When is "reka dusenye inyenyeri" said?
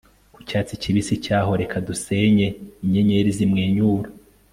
1.61-3.29